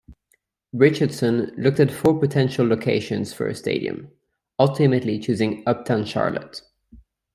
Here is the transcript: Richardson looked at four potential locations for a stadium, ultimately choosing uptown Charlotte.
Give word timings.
Richardson 0.73 1.51
looked 1.59 1.79
at 1.79 1.91
four 1.91 2.19
potential 2.19 2.65
locations 2.65 3.33
for 3.33 3.45
a 3.45 3.53
stadium, 3.53 4.09
ultimately 4.57 5.19
choosing 5.19 5.61
uptown 5.67 6.05
Charlotte. 6.05 6.63